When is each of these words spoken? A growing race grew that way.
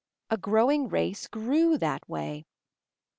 A 0.31 0.37
growing 0.37 0.89
race 0.89 1.27
grew 1.27 1.77
that 1.77 2.09
way. 2.09 2.47